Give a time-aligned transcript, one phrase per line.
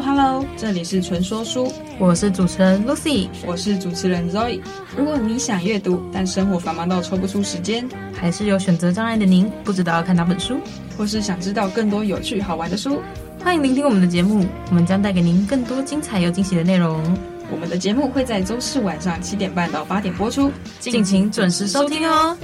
[0.00, 4.60] Hello，这里是纯说书，我是主持人 Lucy，我是主持人 Zoe。
[4.96, 10.58] 如果你想阅读，但生活繁忙到抽不出时间，还是有选择障碍的您，不知道要看哪本书，
[10.96, 13.00] 或是想知道更多有趣好玩的书，
[13.42, 17.02] 欢迎聆听我们的节目，我们将带给您更多精彩又惊喜的内容。
[17.50, 22.36] 我们的节目会在周四晚上七点半到八点播出，敬请准时收听哦。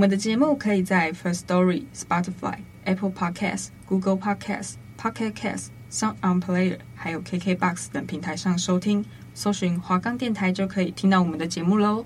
[0.00, 12.02] 们的节目可以在 First Story、Spotify、Apple Podcasts、Google Podcasts、Pocket Casts、Sound On Player，还有 KKBox 等平台上收听，搜寻华冈电台就可以听到我们的节目喽！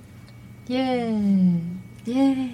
[0.66, 1.08] 耶
[2.06, 2.48] 耶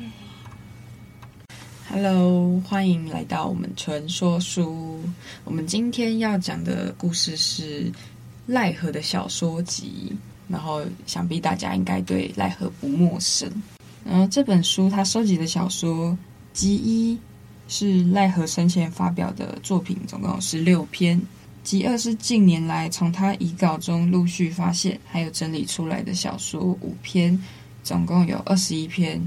[1.89, 5.03] ！Hello，欢迎来到我们纯说书。
[5.45, 7.91] 我们今天要讲的故事是
[8.45, 10.15] 奈何的小说集，
[10.49, 13.51] 然后想必大家应该对奈何不陌生。
[14.05, 16.17] 然后这本书，他收集的小说
[16.53, 17.19] 集一
[17.69, 21.19] 是赖和生前发表的作品，总共有十六篇；
[21.63, 27.39] 集二是近年来从他遗稿中陆续发现还有整理出来的小说五篇，
[27.83, 29.21] 总共有二十一篇。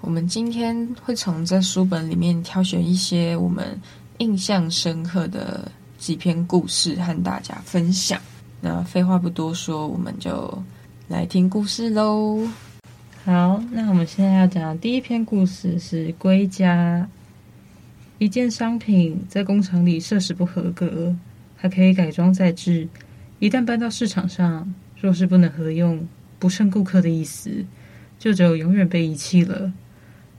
[0.00, 3.80] 我们今天会从这书本里面挑选一些我们
[4.18, 8.20] 印象深刻的几篇故事和大家分享。
[8.60, 10.62] 那废话不多说，我们就
[11.08, 12.46] 来听故事喽。
[13.24, 17.08] 好，那我们现在要讲的第一篇故事是归家。
[18.18, 21.14] 一件商品在工厂里设施不合格，
[21.56, 22.88] 还可以改装再制，
[23.38, 26.04] 一旦搬到市场上，若是不能合用，
[26.40, 27.64] 不胜顾客的意思，
[28.18, 29.72] 就只有永远被遗弃了。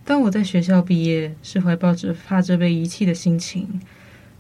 [0.04, 3.80] 当我在学校毕业，是怀抱着怕着被遗弃的心情，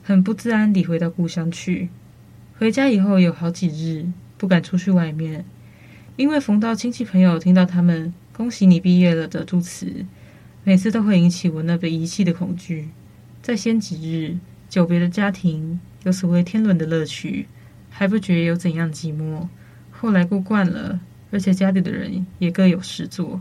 [0.03, 1.87] 很不自安地回到故乡去。
[2.59, 4.05] 回家以后有好几日
[4.37, 5.45] 不敢出去外面，
[6.17, 8.13] 因为逢到亲戚朋友，听到他们。
[8.35, 10.05] 恭喜你毕业了的祝词，
[10.63, 12.89] 每次都会引起我那被遗弃的恐惧。
[13.43, 17.45] 再先几日，久别的家庭有所谓天伦的乐趣，
[17.91, 19.47] 还不觉有怎样寂寞。
[19.91, 20.99] 后来过惯了，
[21.29, 23.39] 而且家里的人也各有事做，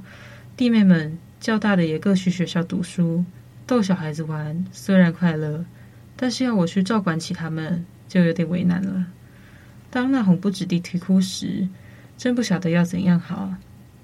[0.56, 3.24] 弟妹们较大的也各去学校读书，
[3.66, 5.64] 逗小孩子玩，虽然快乐，
[6.16, 9.06] 但是要我去照管起他们，就有点为难了。
[9.90, 11.66] 当那红不止地啼哭时，
[12.18, 13.54] 真不晓得要怎样好。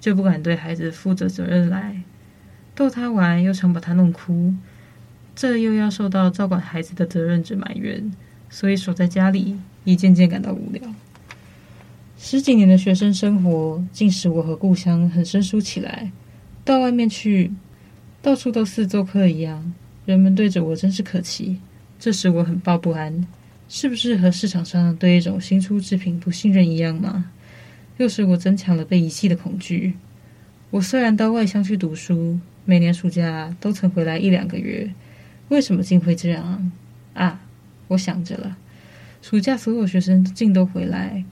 [0.01, 2.03] 就不敢对孩子负着责任来，
[2.75, 4.55] 逗他玩又常把他弄哭，
[5.35, 8.13] 这又要受到照管孩子的责任者埋怨，
[8.49, 10.83] 所以守在家里已渐渐感到无聊。
[12.17, 16.11] 十几年的学生生活，竟使我和故乡很生疏起来。
[16.65, 17.53] 到外面去，
[18.21, 19.73] 到处都似做客一样，
[20.05, 21.59] 人们对着我真是可气，
[21.99, 23.27] 这使我很抱不安。
[23.69, 27.31] 是不是和市场上对一种新出制品不信任一样吗？
[27.99, 29.95] 又使我增强了被遗弃的恐惧。
[30.71, 34.91] 我虽然到外乡去读书，每年暑假都曾回来一两个月，
[35.49, 36.73] 为什么竟会这样
[37.15, 37.41] 啊？
[37.89, 38.57] 我想着了，
[39.23, 41.25] 暑假所有学生竟都回来，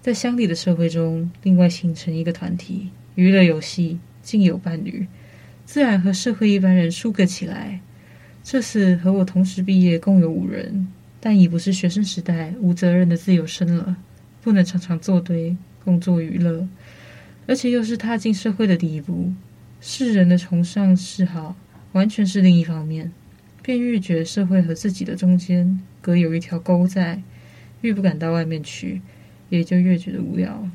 [0.00, 5.06] 在乡里的社会中，另外形成一个团体，娱乐游戏，竟有伴侣，
[5.64, 7.80] 自然和社会一般人疏隔起来。
[8.44, 10.86] 这次和我同时毕业，共有五人，
[11.18, 13.96] 但已不是学生时代无责任的自由身了，
[14.40, 15.56] 不能常常作对。
[15.84, 16.66] 工作娱乐，
[17.46, 19.32] 而且又是踏进社会的第一步，
[19.80, 21.54] 世人的崇尚嗜好，
[21.92, 23.12] 完全是另一方面，
[23.62, 27.22] 便愈觉社会和自己的中间隔有一条沟在，
[27.82, 29.02] 愈不敢到外面去，
[29.50, 30.66] 也就越觉得无聊。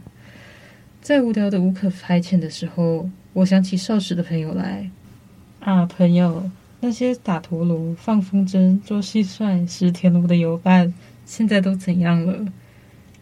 [1.01, 4.91] 在无聊的无可排遣的时候，我想起少时的朋友来，
[5.59, 6.49] 啊，朋友，
[6.81, 10.93] 那些打陀螺、放风筝、捉蟋蟀、拾田螺的友伴，
[11.25, 12.45] 现在都怎样了？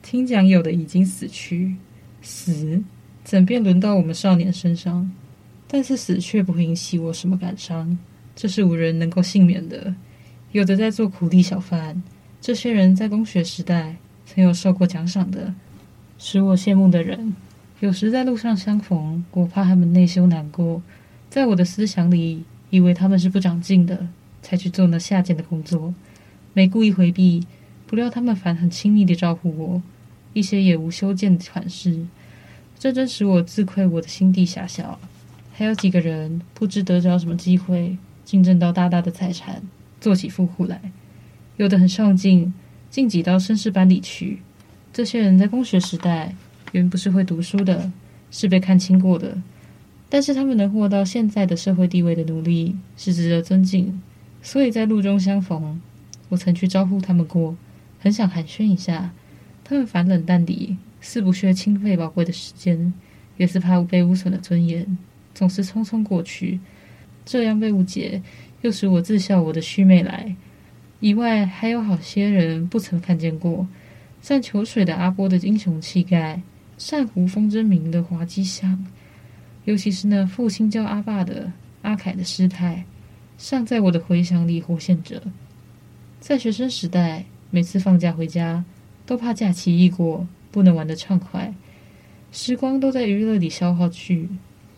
[0.09, 1.75] 听讲有的已经死去，
[2.21, 2.81] 死
[3.25, 5.12] 怎便轮到我们少年身上？
[5.68, 8.00] 但是死却不会引起我什么感伤，
[8.33, 9.94] 这是无人能够幸免的。
[10.54, 12.01] 有的在做苦力小贩，
[12.39, 15.54] 这些人在工学时代曾有受过奖赏的，
[16.18, 17.36] 使我羡慕的人。
[17.81, 20.81] 有时在路上相逢，我怕他们内羞难过，
[21.30, 24.07] 在我的思想里以为他们是不长进的，
[24.42, 25.94] 才去做那下贱的工作，
[26.53, 27.45] 没故意回避，
[27.86, 29.81] 不料他们反很亲密地招呼我。
[30.38, 32.06] 一些也无修建的款式，
[32.78, 35.00] 这真使我自愧我的心地狭小。
[35.51, 39.63] 还有几个人不知得着什么机会，竞争到大大的财产，
[40.00, 40.80] 做起富户来。
[41.56, 42.54] 有的很上进，
[42.92, 44.44] 晋级到绅士班里去。
[44.94, 46.36] 这些人在公学时代
[46.72, 47.92] 原不是会读书的，
[48.30, 49.42] 是被看轻过的。
[50.07, 54.00] 但是他们能获到现在的社会地位的努力，是值得尊敬。
[54.44, 55.81] 所以在路中相逢，
[56.30, 57.57] 我曾去招呼他们过，
[58.00, 59.12] 很想寒暄一下。
[59.67, 62.93] 他们反冷淡地，似不屑倾费宝贵的时间，
[63.35, 64.97] 也是怕被污损的尊严。
[65.35, 66.57] 总是匆匆过去，
[67.25, 68.21] 这样被误解，
[68.61, 70.33] 又使我自笑我的虚媚来。
[71.01, 73.67] 以外，还有好些人不曾看见过，
[74.21, 76.41] 善秋水的阿波的英雄气概，
[76.77, 78.85] 善湖风筝鸣的滑稽相，
[79.65, 82.85] 尤其是那父亲叫阿爸的阿凯的诗态，
[83.37, 85.21] 尚在我的回想里活现着。
[86.21, 88.63] 在学生时代，每次放假回家，
[89.07, 91.56] 都怕假期一过，不能玩得畅快，
[92.31, 94.30] 时光都在娱乐里消耗去。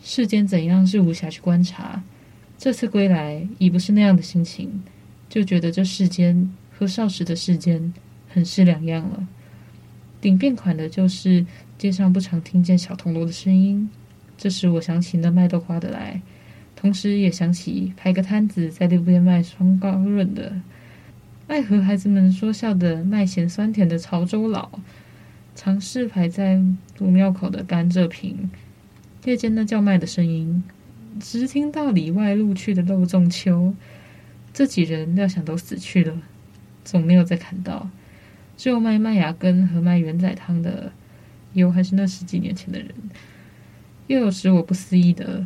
[0.02, 2.02] 世间怎样是无暇去观察？
[2.56, 4.82] 这次归来已不是那样的心情，
[5.28, 7.92] 就觉得这世间和少时的世间
[8.28, 9.26] 很是两样了。
[10.20, 11.44] 顶变款的就是
[11.76, 13.90] 街上不常听见小铜锣的声音，
[14.38, 16.22] 这使我想起那卖豆花的来，
[16.76, 20.52] 同时也想起排个摊子在路边卖双高润的，
[21.50, 24.70] 爱和孩子们说笑的卖咸酸甜的潮州佬，
[25.56, 26.62] 常是排在
[26.94, 28.48] 祖庙口的甘蔗瓶。
[29.24, 30.62] 夜间那叫卖的声音，
[31.18, 33.74] 直听到里外路去的肉粽秋，
[34.52, 36.16] 这几人料想都死去了，
[36.84, 37.90] 总没有再看到。
[38.56, 40.92] 只有卖麦芽羹和卖圆仔汤的，
[41.52, 42.94] 有还是那十几年前的人。
[44.06, 45.44] 又有时我不思议的，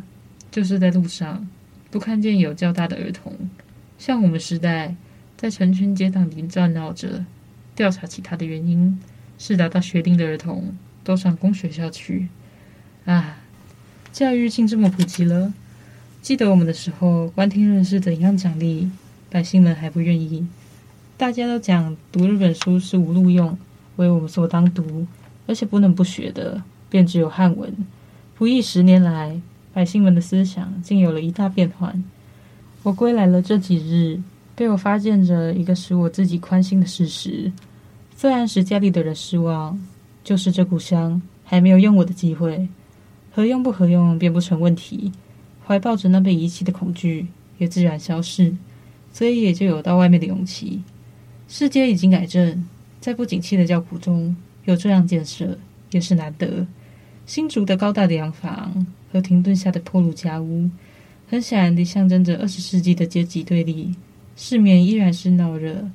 [0.51, 1.49] 就是在路上
[1.89, 3.33] 不看见有较大的儿童，
[3.97, 4.95] 像我们时代
[5.45, 7.23] 在成群结党里转绕着，
[7.75, 8.99] 调查其他的原因，
[9.37, 12.29] 是达到学龄的儿童都上公学校去
[13.05, 13.37] 啊。
[14.11, 15.53] 教育竟这么普及了。
[16.19, 18.89] 记得我们的时候，官厅人是怎样奖励，
[19.29, 20.47] 百姓们还不愿意。
[21.15, 23.55] 大家都讲读日本书是无路用，
[23.97, 25.05] 为我们所当读，
[25.45, 27.71] 而且不能不学的，便只有汉文。
[28.35, 29.39] 不义十年来，
[29.71, 32.03] 百姓们的思想竟有了一大变换。
[32.81, 34.19] 我归来了这几日，
[34.55, 37.51] 被我发现着一个使我自己宽心的事实。
[38.15, 39.77] 虽然使家里的人失望，
[40.23, 42.67] 就是这故乡还没有用我的机会。
[43.31, 45.11] 合用不合用便不成问题，
[45.67, 48.55] 怀抱着那被遗弃的恐惧，也自然消逝，
[49.11, 50.81] 所以也就有到外面的勇气。
[51.49, 52.65] 世界已经改正，
[53.01, 55.57] 在不景气的教苦中有这样建设，
[55.91, 56.65] 也是难得。
[57.25, 60.69] 新竹的高大的洋房和停顿下的破路家屋，
[61.27, 63.93] 很显然地象征着二十世纪的阶级对立。
[64.35, 65.89] 市面依然是闹热，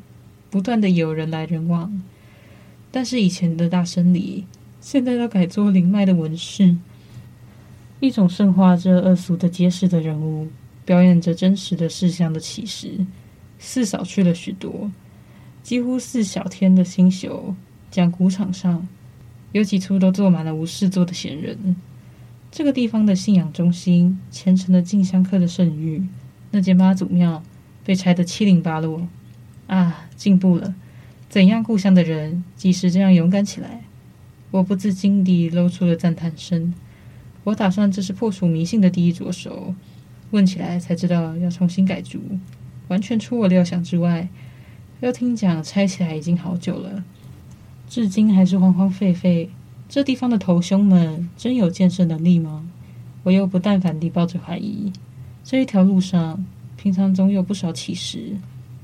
[0.49, 2.03] 不断的有人来人往，
[2.91, 4.47] 但是以前的大生里，
[4.81, 6.77] 现在都改做灵脉的纹饰。
[8.01, 10.49] 一种圣化这恶俗的街市的人物，
[10.87, 13.07] 表演着真实的世相的启示，
[13.59, 14.91] 似少去了许多，
[15.63, 17.55] 几乎似小天的星宿。
[17.91, 18.87] 讲古场上
[19.53, 21.77] 有几处都坐满了无事做的闲人。
[22.51, 26.03] 这个地方的信仰中心，虔诚的进香客的圣域，
[26.53, 27.43] 那间妈祖庙
[27.85, 29.07] 被拆得七零八落。
[29.67, 30.75] 啊，进步了！
[31.29, 33.83] 怎样故乡的人，即使这样勇敢起来？
[34.51, 36.75] 我不自禁地露出了赞叹声。
[37.45, 39.75] 我打算这是破除迷信的第一着手。
[40.33, 42.21] 问起来才知道要重新改筑，
[42.89, 44.29] 完全出我料想之外。
[45.01, 47.05] 要听讲拆起来已经好久了，
[47.89, 49.51] 至今还是荒荒废废。
[49.89, 52.69] 这地方的头兄们真有建设能力吗？
[53.23, 54.93] 我又不但反地抱着怀疑。
[55.43, 56.45] 这一条路上，
[56.83, 58.35] 平常总有不少乞食，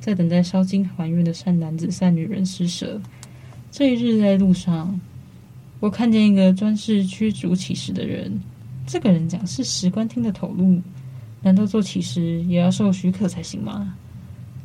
[0.00, 3.00] 在等待烧金还愿的善男子、善女人施舍。
[3.72, 5.00] 这一日在路上。
[5.80, 8.38] 我看见一个专事驱逐乞食的人，
[8.86, 10.82] 这个人讲是石官厅的头目，
[11.40, 13.96] 难道做乞食也要受许可才行吗？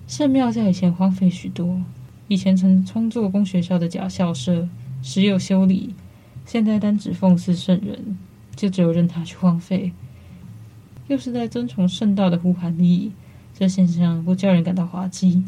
[0.08, 1.82] 圣庙在以前荒废许多，
[2.28, 4.68] 以前曾充作公学校的假校舍，
[5.02, 5.96] 时有修理，
[6.46, 8.18] 现在单只奉祀圣人，
[8.58, 9.94] 就只有任他去荒废。
[11.08, 13.12] 又是在遵从圣道的呼喊里，
[13.58, 15.43] 这现象不叫人感到滑稽，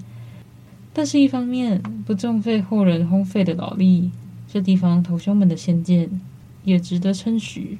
[0.93, 4.11] 但是一方面不重费后人荒废的劳力。
[4.51, 6.21] 这地方头兄们的先见
[6.63, 7.79] 也值得称许。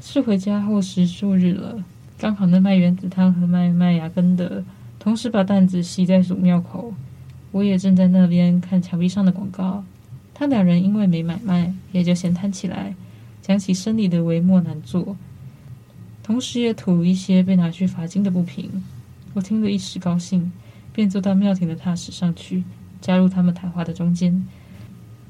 [0.00, 1.84] 是回家后十数日了，
[2.18, 4.64] 刚好那卖原子汤和卖麦芽根的，
[4.98, 6.92] 同时把担子系在祖庙口。
[7.52, 9.84] 我也正在那边看墙壁上的广告。
[10.34, 12.96] 他两人因为没买卖，也就闲谈起来，
[13.40, 15.16] 讲起生理的微末难做，
[16.24, 18.82] 同时也吐一些被拿去罚金的不平。
[19.34, 20.52] 我听了一时高兴，
[20.92, 22.62] 便坐到庙庭的榻石上去，
[23.00, 24.46] 加入他们谈话的中间。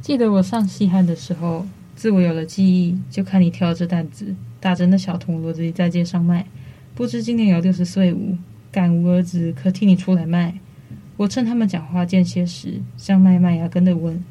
[0.03, 6.47] 记得我上西汉的时候，自我有了记忆，就看你挑着担子，打着那小铜锣子在街上卖。
[6.95, 8.37] 不知今年有六十岁无？
[8.71, 10.59] 敢无儿子可替你出来卖？
[11.17, 14.23] 我趁他们讲话间歇时，向卖麦芽根的问：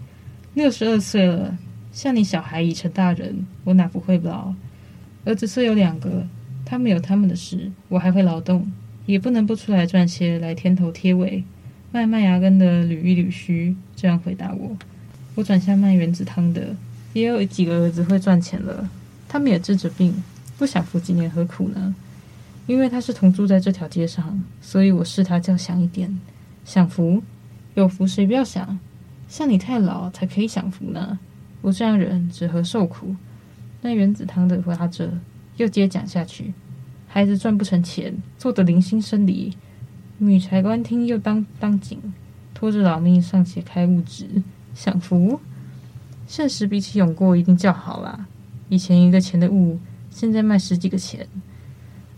[0.54, 1.58] 六十二岁了，
[1.92, 4.54] 像你小孩已成大人，我哪不会老？
[5.26, 6.28] 儿子虽有两个，
[6.64, 8.72] 他们有他们的事，我还会劳动，
[9.06, 11.44] 也不能不出来赚些来添头贴尾。
[11.92, 14.76] 卖麦芽根的捋一捋须，这样回答我。
[15.36, 16.76] 我转向卖原子汤的，
[17.14, 18.90] 也有几个儿子会赚钱了，
[19.28, 20.14] 他们也治着病，
[20.58, 21.96] 不享福几年何苦呢？
[22.66, 26.20] 因为他是同住在这条街上，所以我视他较享一点。
[26.66, 27.22] 享福，
[27.76, 28.80] 有福谁不要享？
[29.28, 31.20] 像你太老才可以享福呢。
[31.62, 33.16] 我这样人只合受苦。
[33.82, 35.12] 那原子汤的回答着，
[35.58, 36.54] 又接讲下去：
[37.14, 39.56] 孩子赚不成钱，做的零星生理。
[40.18, 42.00] 女柴官听又当当紧，
[42.56, 44.28] 拖着老命尚且开物质，
[44.74, 45.40] 享福。
[46.26, 48.26] 现实比起永过一定较好啦。
[48.68, 49.80] 以前一个钱的物，
[50.10, 51.28] 现在卖十几个钱。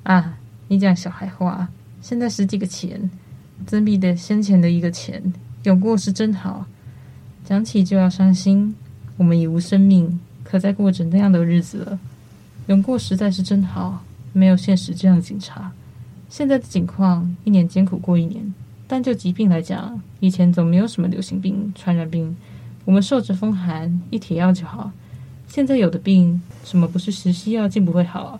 [0.03, 0.37] 啊，
[0.69, 1.67] 你讲小孩话，
[2.01, 3.11] 现在十几个钱，
[3.67, 5.21] 真比得先前的一个钱。
[5.63, 6.65] 永过是真好，
[7.43, 8.73] 讲起就要伤心。
[9.17, 11.99] 我们已无生命，可再过着那样的日子了。
[12.67, 14.01] 永过实在是真好，
[14.37, 15.71] 没有现实这样的警察。
[16.29, 18.53] 现在的境况，一年艰苦过一年。
[18.85, 22.35] 但就疾病来讲，以前总没有什么流行病、传染病，
[22.83, 24.91] 我们受着风寒，一贴药就好。
[25.47, 28.39] 现在有的病，什么不是食西药竟不会好？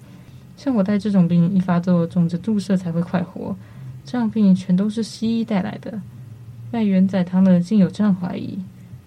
[0.58, 3.56] 像我带这种病，一发作，肿着注射才会快活。
[4.04, 6.02] 这样病全都是西医带来的。
[6.72, 8.60] 卖元仔汤的竟有这样怀疑，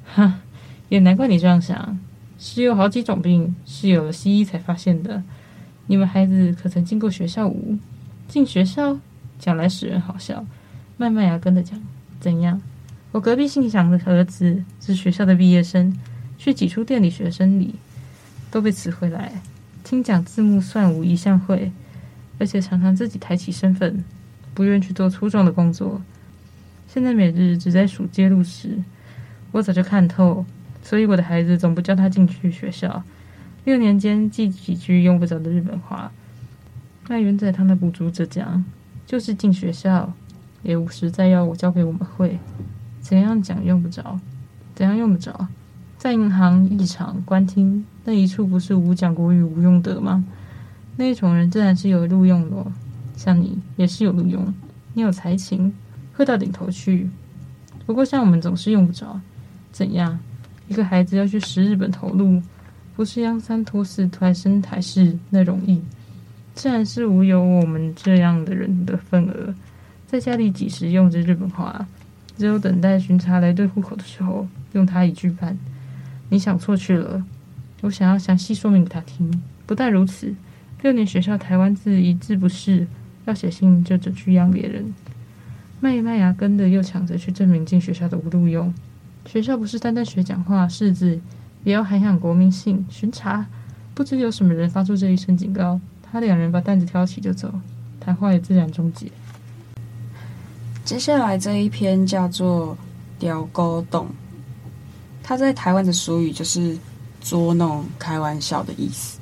[0.04, 0.40] 哈，
[0.88, 1.98] 也难怪你这样想。
[2.38, 5.22] 是有好几种病是有了西医才发现的。
[5.90, 7.78] 你们孩子可曾进过学校无？
[8.28, 8.98] 进学校，
[9.38, 10.44] 讲来使人好笑。
[10.98, 11.80] 卖麦芽根的讲，
[12.20, 12.60] 怎样？
[13.10, 15.96] 我隔壁姓祥的儿子是学校的毕业生，
[16.36, 17.74] 去几处店里学生里，
[18.50, 19.32] 都被辞回来。
[19.82, 21.72] 听讲字幕算无一项会，
[22.38, 24.04] 而且常常自己抬起身份，
[24.52, 26.02] 不愿去做粗重的工作。
[26.86, 28.76] 现在每日只在数揭露时，
[29.52, 30.44] 我早就看透，
[30.82, 33.02] 所以我的孩子总不叫他进去学校。
[33.68, 36.10] 六年间记几句用不着的日本话。
[37.06, 38.64] 卖元仔汤的补足者讲，
[39.04, 40.10] 就是进学校，
[40.62, 42.38] 也无实在要我教给我们会，
[43.02, 44.18] 怎样讲用不着，
[44.74, 45.46] 怎样用得着？
[45.98, 50.24] 在银行、驿场、官厅那一处，不是无讲国语无用德吗？
[50.96, 52.72] 那一种人自然是有录用的，
[53.16, 54.54] 像你也是有录用，
[54.94, 55.74] 你有才情，
[56.14, 57.10] 会到顶头去。
[57.84, 59.20] 不过像我们总是用不着，
[59.70, 60.18] 怎样？
[60.68, 62.40] 一个孩子要去识日本头路，
[62.98, 65.80] 不是央三托四抬身抬势那容易。
[66.56, 69.54] 自然是无有我们这样的人的份额，
[70.04, 71.86] 在家里几时用着日本话，
[72.36, 75.56] 只有等待巡查来对户口的时候，用它一句半。
[76.28, 77.24] 你想错去了，
[77.82, 79.30] 我想要详细说明给他听。
[79.64, 80.34] 不但如此，
[80.82, 82.84] 六年学校台湾字一字不识，
[83.26, 84.92] 要写信就只去央别人。
[85.78, 88.74] 卖卖牙根的又抢着去证明进学校的无路用。
[89.24, 91.20] 学校不是单单学讲话识字，
[91.64, 92.84] 也要涵养国民性。
[92.88, 93.46] 巡查，
[93.94, 95.80] 不知有什么人发出这一声警告。
[96.10, 97.52] 他两人把担子挑起就走，
[98.00, 99.06] 谈话也自然终结。
[100.84, 102.74] 接下来这一篇叫做
[103.18, 104.08] “刁古董”，
[105.22, 106.78] 他在台湾的俗语就是
[107.20, 109.18] 捉弄、开玩笑的意思。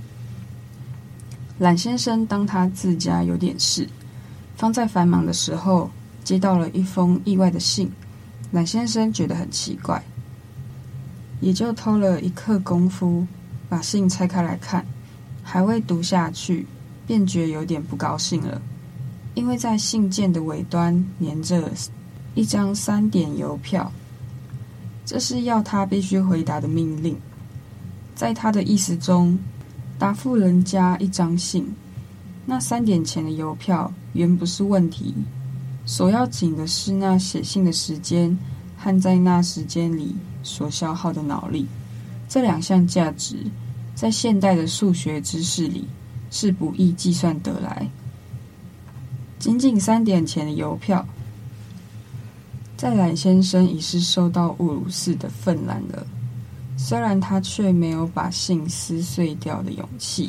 [1.59, 3.88] 懒先生当他自家有点事，
[4.57, 5.90] 方在繁忙的时候
[6.23, 7.90] 接到了一封意外的信，
[8.52, 10.00] 懒先生觉得很奇怪，
[11.40, 13.26] 也就偷了一刻功夫
[13.69, 14.85] 把信拆开来看，
[15.43, 16.66] 还未读下去。
[17.07, 18.61] 便觉有点不高兴了，
[19.35, 21.71] 因为在信件的尾端粘着
[22.35, 23.93] 一张三点邮票，
[25.05, 27.16] 这是要他必须回答的命令。
[28.16, 29.38] 在他的意思中，
[30.00, 31.64] 答复人家一张信，
[32.45, 35.14] 那三点钱的邮票原不是问题，
[35.85, 38.37] 所要紧的是那写信的时间
[38.76, 41.66] 和在那时间里所消耗的脑力，
[42.28, 43.36] 这两项价值
[43.94, 45.86] 在现代的数学知识里。
[46.28, 47.88] 是不易计算得来。
[49.38, 51.06] 仅仅三点钱的邮票，
[52.76, 56.04] 在懒先生已是受到侮辱似的愤然了。
[56.76, 60.28] 虽然他却没有把信撕碎掉的勇气。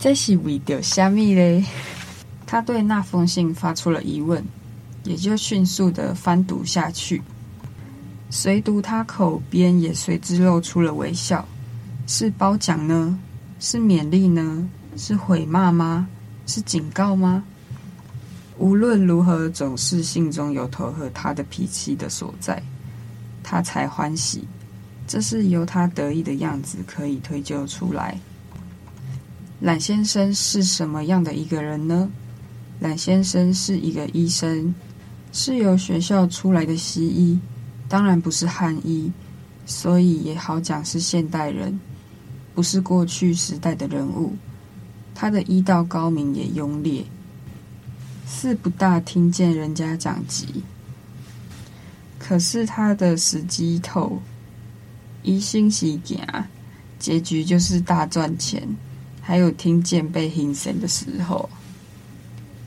[0.00, 1.62] 这是为着虾米嘞？
[2.46, 4.42] 他对那封信发出了疑问，
[5.04, 7.22] 也就迅速的翻读下去。
[8.36, 11.46] 随读他口边也随之露出了微笑。
[12.08, 13.16] 是褒奖呢？
[13.60, 14.68] 是勉励呢？
[14.96, 16.08] 是毁骂吗？
[16.44, 17.44] 是警告吗？
[18.58, 22.60] 无论如何，总是信中有投合他的脾气的所在，
[23.44, 24.42] 他才欢喜。
[25.06, 28.18] 这是由他得意的样子可以推究出来。
[29.60, 32.10] 懒先生是什么样的一个人呢？
[32.80, 34.74] 懒先生是一个医生，
[35.30, 37.38] 是由学校出来的西医，
[37.88, 39.12] 当然不是汉医，
[39.66, 41.78] 所以也好讲是现代人，
[42.54, 44.34] 不是过去时代的人物。
[45.14, 47.04] 他的医道高明也优劣，
[48.26, 50.62] 是不大听见人家讲及。
[52.18, 54.20] 可是他的时机透，
[55.22, 56.18] 一心喜行，
[56.98, 58.66] 结局就是大赚钱。
[59.20, 61.48] 还有听见被刑审的时候，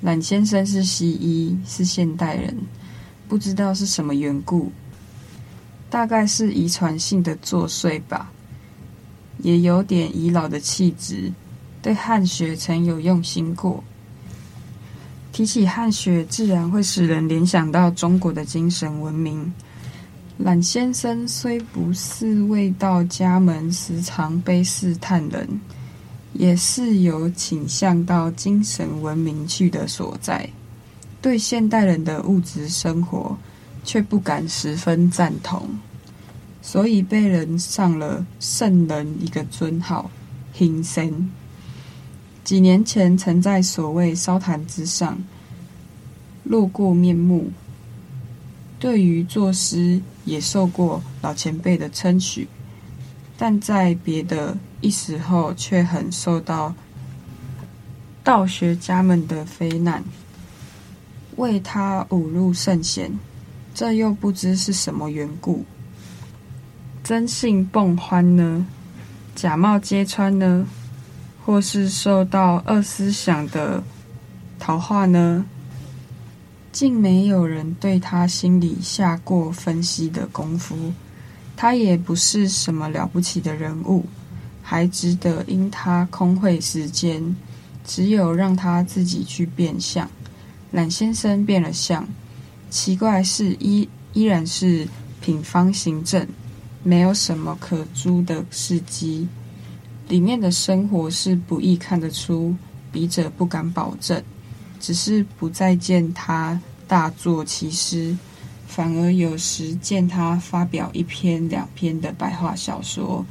[0.02, 2.56] 懒先生是西医，是现代人，
[3.28, 4.72] 不知道是什么缘故，
[5.90, 8.32] 大概是遗传性的作祟吧，
[9.40, 11.32] 也有点遗老的气质。
[11.82, 13.84] 对汉学曾有用心过，
[15.32, 19.54] 提起汉学，自然会使人联想到中国的精神文明。
[20.38, 25.48] 懒先生虽不是未到家门时常悲试叹人。
[26.34, 30.48] 也是有倾向到精神文明去的所在，
[31.20, 33.36] 对现代人的物质生活
[33.88, 35.68] 却不敢十分赞同，
[36.62, 40.12] 所以被人上了圣人一个尊号
[40.54, 41.32] “行僧”。
[42.44, 45.18] 几年前曾在所谓烧坛之上
[46.44, 47.50] 露过面目，
[48.78, 52.48] 对于作诗也受过老前辈的称许，
[53.38, 54.56] 但在别的。
[54.80, 56.72] 一时候却很受到
[58.24, 60.04] 道学家们的非难，
[61.38, 63.12] 为他侮辱圣贤，
[63.78, 65.64] 这又不知是什么缘故。
[67.04, 68.66] 真性蹦欢呢？
[69.36, 70.66] 假冒揭穿呢？
[71.46, 73.84] 或是受到恶思想的
[74.58, 75.46] 陶化呢？
[76.72, 80.76] 竟没有人对他心里下过分析的功夫。
[81.56, 84.08] 他也不是什么了不起的人物。
[84.64, 87.36] 还值得因他空费时间，
[87.86, 90.10] 只有让他自己去变相。
[90.72, 92.08] 懒先生变了相，
[92.70, 94.88] 奇怪是依依然是
[95.22, 96.28] 品方行政，
[96.84, 99.28] 没有什么可租的事机。
[100.08, 102.56] 里面的生活是不易看得出，
[102.92, 104.22] 笔者不敢保证。
[104.80, 108.16] 只是不再见他大作其诗，
[108.68, 113.26] 反而有时见他发表一篇两篇的白话小说。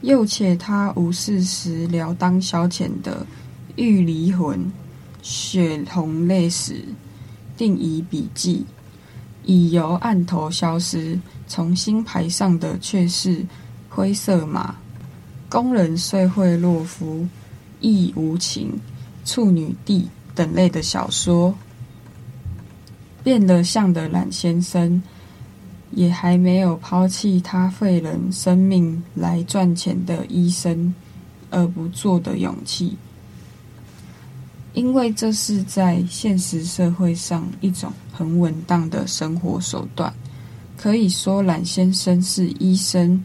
[0.00, 3.24] 又且他无事时聊当消遣的
[3.76, 4.70] 欲离魂、
[5.22, 6.84] 血红泪史、
[7.58, 8.64] 定遗笔记，
[9.44, 13.44] 已由案头消失，重新排上的却是
[13.90, 14.76] 灰色马、
[15.50, 17.28] 工人虽会洛夫、
[17.80, 18.80] 亦无情、
[19.26, 21.54] 处女地等类的小说。
[23.22, 25.02] 变了相的懒先生。
[25.90, 30.94] 也还没有抛弃他废人生命来赚钱的医生
[31.48, 32.94] 而不做的勇气，
[34.78, 40.14] 因为这是在现实社会上一种很稳当的生活手段。
[40.76, 43.20] 可以说，懒先生是医生，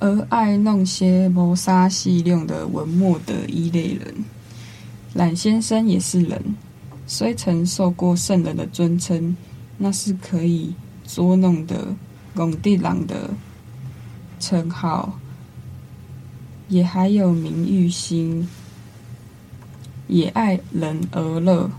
[0.00, 4.12] 而爱弄些谋杀细用的文墨的一类人。
[5.14, 6.42] 懒先生也是人，
[7.06, 9.36] 虽曾受过圣人的尊称，
[9.78, 10.74] 那是可以。
[11.06, 11.94] 捉弄的
[12.34, 13.30] 拱地狼的
[14.40, 15.16] 称号，
[16.66, 18.48] 也还有名誉心，
[20.08, 21.70] 也爱人而乐。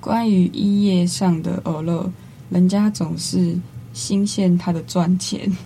[0.00, 2.12] 关于医业上的而乐，
[2.50, 3.58] 人家总是
[3.92, 5.56] 新鲜他的赚钱，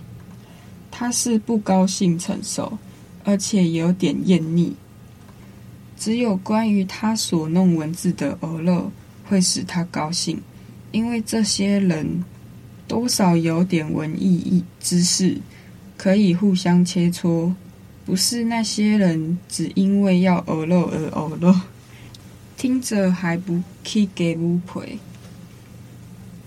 [0.91, 2.77] 他是不高兴承受，
[3.23, 4.75] 而且有点厌腻。
[5.97, 8.91] 只有关于他所弄文字的而乐，
[9.25, 10.41] 会使他高兴，
[10.91, 12.23] 因为这些人。
[12.85, 15.37] 多少有点文艺意知识，
[15.97, 17.51] 可以互相切磋，
[18.05, 21.61] 不是那些人只因为要欧乐而欧乐，
[22.63, 24.97] 听着还不起给乌赔。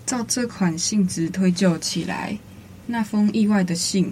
[0.03, 2.35] 照这款性质推究起来，
[2.87, 4.11] 那封意外的信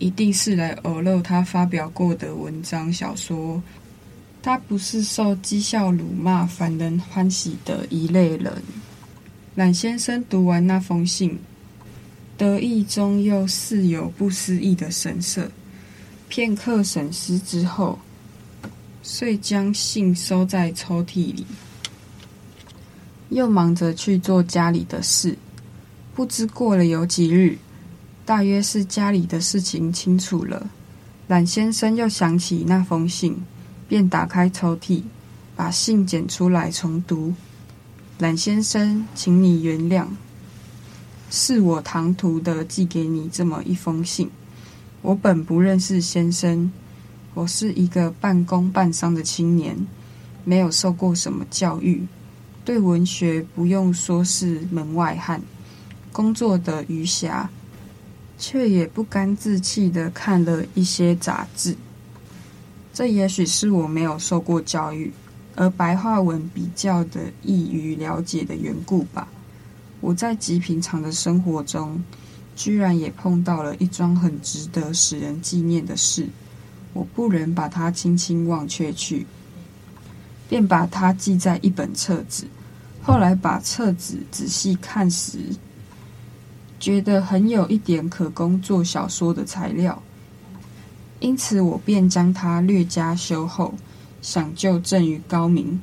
[0.00, 3.62] 一定是来欧乐他发表过的文章小说。
[4.42, 8.52] 他不是受讥笑辱骂、反人欢喜的一类人。
[9.54, 11.38] 懒先生读完那封信。
[12.36, 15.48] 得意中又似有不思议的神色，
[16.28, 17.96] 片刻审思之后，
[19.06, 21.44] 遂将信收在抽屉里，
[23.28, 25.36] 又忙着去做家里的事。
[26.14, 27.58] 不知过了有几日，
[28.24, 30.70] 大约是家里的事情清楚了，
[31.28, 33.36] 懒先生又想起那封信，
[33.86, 35.02] 便打开抽屉，
[35.54, 37.34] 把信捡出来重读。
[38.20, 40.06] 懒先生，请你原谅。
[41.30, 44.30] 是我唐突的寄给你这么一封信。
[45.02, 46.72] 我本不认识先生，
[47.34, 49.76] 我是一个半工半商的青年，
[50.44, 52.06] 没有受过什么教育，
[52.64, 55.42] 对文学不用说是门外汉，
[56.12, 57.48] 工作的余暇，
[58.38, 61.76] 却也不甘自弃地看了一些杂志。
[62.92, 65.12] 这也许是我没有受过教育，
[65.56, 69.26] 而白话文比较的易于了解的缘故吧。
[70.00, 72.00] 我在极平常的生活中，
[72.54, 76.28] 居然也碰到了一桩很值得使人纪念的事，
[76.94, 79.26] 我不忍把它轻轻忘却去，
[80.48, 82.46] 便把它记在一本册子。
[83.02, 85.38] 后来把册子仔细看时，
[86.80, 90.02] 觉得很有一点可供做小说的材料，
[91.20, 93.74] 因此我便将它略加修后，
[94.22, 95.78] 想就赠予高明。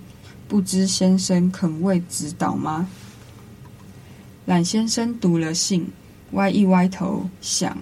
[0.47, 2.87] 不知先生肯为指导吗？
[4.45, 5.87] 懒先生读了信。
[6.31, 7.77] 歪一歪头，想，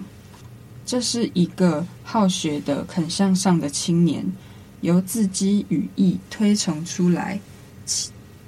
[0.90, 4.26] 这是一个好学的、肯向上的青年，
[4.80, 7.38] 由字迹语意推陈出来，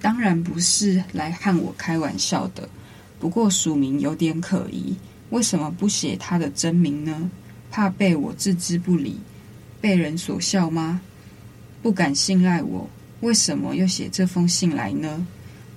[0.00, 2.68] 当然不是来和我开玩笑的。
[3.20, 4.96] 不过署名有点可疑，
[5.30, 7.30] 为什么不写他的真名呢？
[7.70, 9.20] 怕被我置之不理，
[9.80, 11.00] 被人所笑吗？
[11.80, 15.24] 不敢信赖我，为什么又写这封信来呢？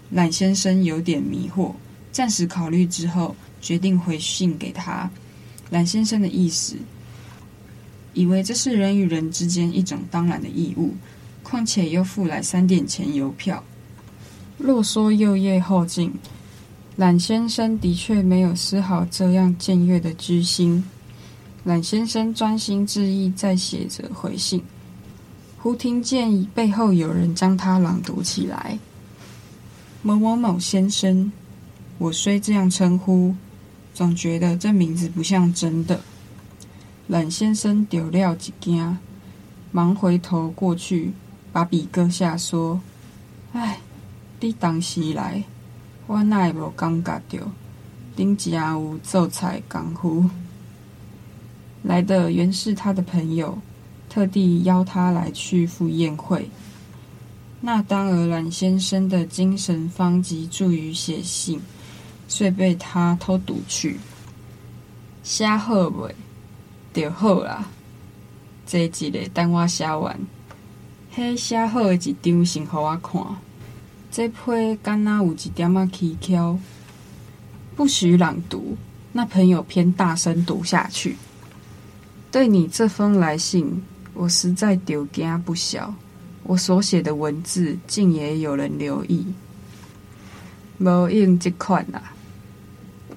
[0.10, 1.75] 懒先生有点迷惑，
[2.12, 3.36] 暂时考虑之后。
[3.62, 5.10] 决定回信给他，
[5.71, 6.75] 懒先生的意思，
[8.13, 10.93] 以为这是人与人之间一种当然的义务，
[11.43, 13.63] 况且又付来三点钱邮票。
[14.58, 16.13] 若说右叶后进，
[16.95, 20.84] 懒先生的确没有丝毫这样僭越的居心。
[21.65, 24.62] 懒先生专心致意在写着回信，
[25.58, 28.78] 忽听见背后有人将他朗读起来
[30.04, 31.32] ：“某某某先生，
[31.97, 33.36] 我虽这样称呼。”
[33.95, 36.01] 总觉得这名字不像真的。
[37.08, 38.97] 懒先生丢了一惊，
[39.71, 41.13] 忙回头过去，
[41.53, 42.81] 把笔搁下，说
[43.53, 43.79] ：“哎，
[44.41, 45.45] 你当时来，
[46.08, 47.51] 我哪会无感觉到，
[48.17, 50.29] 顶真有做菜功夫。
[51.84, 53.58] 来的原是他的朋友，
[54.10, 56.49] 特地邀他来去赴宴会。
[57.62, 61.62] 那当儿懒先生的精神方及助于写信。”
[62.27, 63.97] 遂被他偷读去，
[65.23, 66.15] 写好未？
[66.93, 67.67] 就好啦。
[68.65, 70.17] 这一个等我写完，
[71.15, 73.21] 迄写好的一张先互我看。
[74.11, 76.57] 这批敢若有一点仔蹊跷，
[77.75, 78.77] 不许朗读。
[79.11, 81.15] 那朋友偏大声读下去。
[82.31, 83.83] 对你这封来信，
[84.13, 85.93] 我实在丢惊不小。
[86.43, 89.25] 我所写的文字，竟也有人留意。
[90.79, 92.14] 无用即款啦。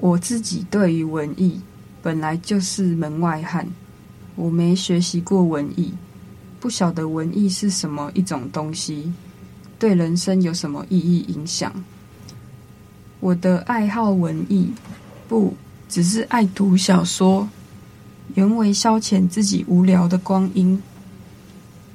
[0.01, 1.61] 我自己对于文艺
[2.01, 3.67] 本来就是门外汉，
[4.37, 5.93] 我没学习过文艺，
[6.61, 9.13] 不晓得文艺是什么一种东西，
[9.79, 11.73] 对人生有什么意义影响。
[13.19, 14.73] 我的爱好文艺，
[15.29, 15.55] 不
[15.89, 17.49] 只是爱读小说，
[18.37, 20.81] 原为消遣自己无聊的光阴，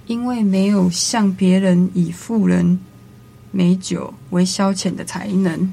[0.08, 2.78] 因为没有像别人以富人
[3.52, 5.72] 美酒为消遣的才能。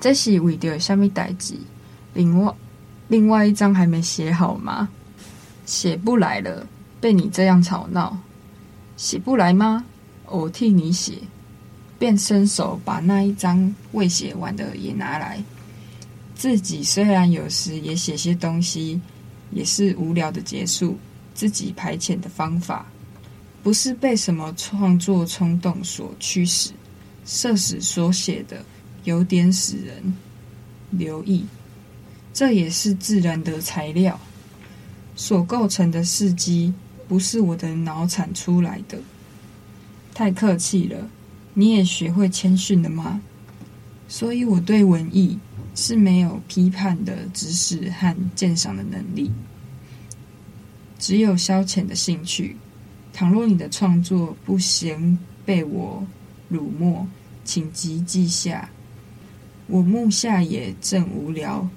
[0.00, 1.54] 这是为着什么代志？
[2.12, 2.54] 另外，
[3.08, 4.88] 另外一张还没写好吗？
[5.66, 6.66] 写不来了，
[7.00, 8.18] 被你这样吵闹，
[8.96, 9.84] 写不来吗？
[10.26, 11.14] 我替你写，
[11.98, 15.42] 便伸手把那一张未写完的也拿来。
[16.34, 19.00] 自己虽然有时也写些东西，
[19.50, 20.98] 也是无聊的结束，
[21.32, 22.86] 自己排遣的方法，
[23.62, 26.72] 不是被什么创作冲动所驱使，
[27.24, 28.62] 设使所写的。
[29.04, 30.14] 有点使人
[30.90, 31.44] 留意，
[32.32, 34.18] 这也是自然的材料
[35.14, 36.72] 所构成的事迹，
[37.06, 38.98] 不是我的脑产出来的。
[40.12, 41.08] 太客气了，
[41.54, 43.20] 你也学会谦逊了吗？
[44.08, 45.38] 所以我对文艺
[45.74, 49.30] 是没有批判的知识和鉴赏的能力，
[50.98, 52.56] 只有消遣的兴趣。
[53.12, 56.06] 倘若你的创作不嫌被我
[56.48, 57.06] 辱没，
[57.44, 58.68] 请即记下。
[59.66, 61.68] 我目下也正无聊，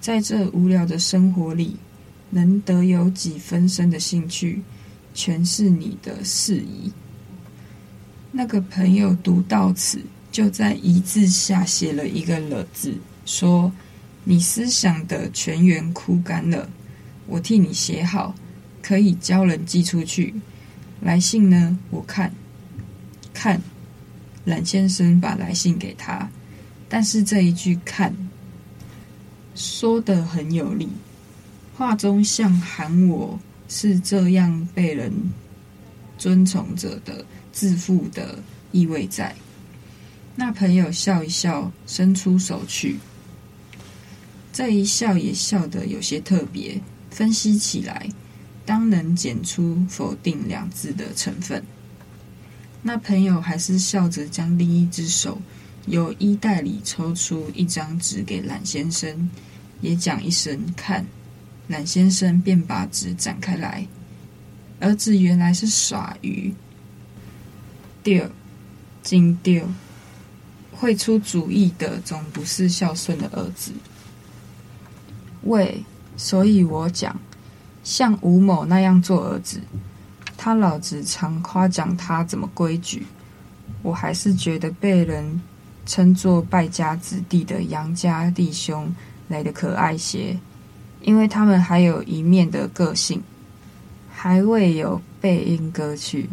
[0.00, 1.76] 在这无聊的生活里，
[2.30, 4.62] 能得有几分生的兴趣，
[5.12, 6.92] 全是你的事宜。
[8.30, 12.94] 那个朋友读到此，就在“一”字下写了一个“了”字，
[13.26, 13.72] 说
[14.22, 16.70] ：“你思想的泉源枯干了，
[17.26, 18.32] 我替你写好，
[18.80, 20.34] 可以教人寄出去。
[21.00, 21.76] 来信呢？
[21.90, 22.32] 我看
[23.34, 23.60] 看。”
[24.46, 26.30] 懒先生把来信给他。
[26.90, 28.14] 但是这一句“看”
[29.54, 30.88] 说得很有理，
[31.76, 35.12] 话中像喊我是这样被人
[36.18, 38.38] 尊崇着的自负的
[38.72, 39.34] 意味在。
[40.34, 42.98] 那朋友笑一笑，伸出手去。
[44.52, 46.80] 这一笑也笑得有些特别。
[47.10, 48.08] 分析起来，
[48.64, 51.62] 当能检出否定两字的成分。
[52.82, 55.40] 那朋友还是笑着将另一只手
[55.86, 59.30] 由衣袋里抽出一张纸给懒先生，
[59.80, 61.04] 也讲一声“看”，
[61.68, 63.86] 懒先生便把纸展开来。
[64.80, 66.54] 儿子原来是耍鱼，
[68.02, 68.30] 丢，
[69.02, 69.66] 金丢。
[70.72, 73.70] 会出主意的总不是孝顺的儿子。
[75.42, 75.84] 喂，
[76.16, 77.20] 所以我讲，
[77.84, 79.60] 像吴某那样做儿子，
[80.38, 83.06] 他老子常夸奖他怎么规矩，
[83.82, 85.42] 我还是觉得被人
[85.86, 88.94] 称作败家子弟的杨家弟兄
[89.28, 90.38] 来的可爱些，
[91.02, 93.22] 因为他们还有一面的个性，
[94.10, 96.28] 还未有背音歌曲。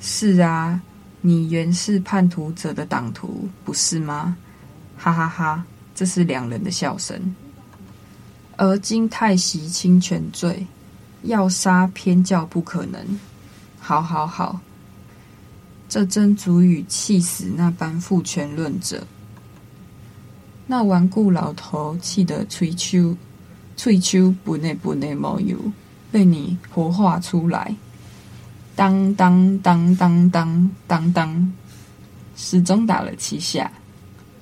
[0.00, 0.80] 是啊。
[1.22, 4.34] 你原是叛徒者的党徒，不是吗？
[4.96, 5.62] 哈哈哈！
[5.94, 7.34] 这是两人的笑声。
[8.56, 10.66] 而今太息侵权罪，
[11.24, 13.20] 要杀偏教不可能。
[13.78, 14.58] 好好好，
[15.90, 19.04] 这真足以气死那般父权论者。
[20.68, 23.16] 那顽固老头气得吹秋，
[23.76, 25.58] 吹秋不内不内冒油，
[26.12, 27.74] 被你活化出来。
[28.76, 31.52] 当当当当当当当，
[32.36, 33.72] 时钟打了七下，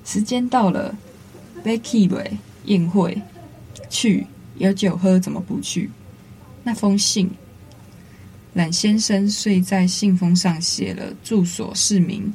[0.05, 0.95] 时间到了。
[1.61, 3.21] Becky 伟宴会
[3.89, 4.25] 去，
[4.59, 5.89] 有酒喝怎么不去？
[6.63, 7.29] 那封信，
[8.53, 12.33] 懒先生遂在信封上写了住所市名，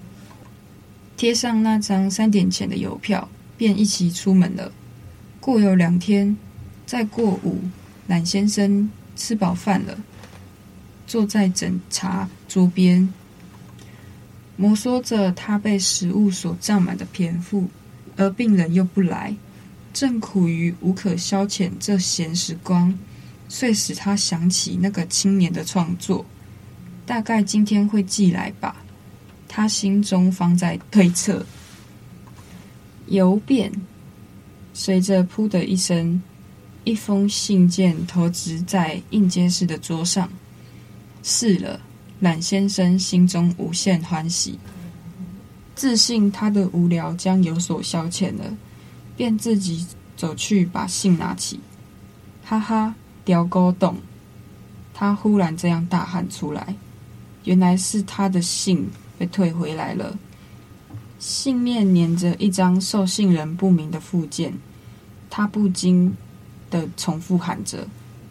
[1.16, 4.72] 贴上那张三点钱的邮票，便一起出门了。
[5.40, 6.36] 过有两天，
[6.86, 7.60] 再过午，
[8.06, 9.98] 懒先生吃饱饭了。
[11.06, 13.12] 坐在诊查桌边，
[14.56, 17.68] 摩挲着他被食物所占满的篇幅，
[18.16, 19.36] 而病人又不来，
[19.92, 22.98] 正苦于无可消遣这闲时光，
[23.48, 26.24] 遂使他想起那个青年的创作，
[27.06, 28.76] 大概今天会寄来吧。
[29.48, 31.44] 他心中方在推测，
[33.06, 33.70] 邮便
[34.72, 36.20] 随着“噗”的一声，
[36.82, 40.28] 一封信件投掷在应接室的桌上。
[41.22, 41.80] 是了，
[42.20, 44.58] 懒先生心中无限欢喜，
[45.76, 48.56] 自信他的无聊将有所消遣了，
[49.16, 51.60] 便自己走去把信拿起。
[52.44, 53.96] 哈哈，雕沟洞！
[54.92, 56.74] 他忽然这样大喊出来，
[57.44, 60.16] 原来是他的信被退回来了，
[61.18, 64.52] 信面粘着一张受信人不明的附件，
[65.30, 66.14] 他不禁
[66.70, 67.88] 的重复喊着：“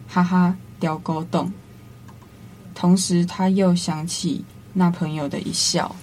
[0.08, 1.52] 哈哈，雕沟洞！”
[2.74, 5.94] 同时，他又想起那朋友的一笑。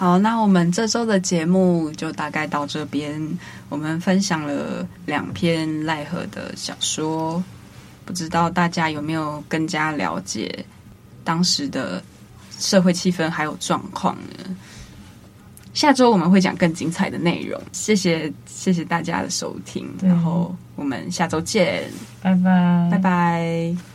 [0.00, 3.20] 好，那我们这周的节目就大概到这边。
[3.68, 7.44] 我们分享了两篇奈何的小说，
[8.06, 10.64] 不知道大家有没有更加了解
[11.22, 12.02] 当时的
[12.58, 14.56] 社会气氛还有状况呢？
[15.74, 17.60] 下周我们会讲更精彩的内容。
[17.70, 21.90] 谢谢，谢谢大家的收听，然后我们下周见，
[22.22, 23.89] 拜拜，拜拜。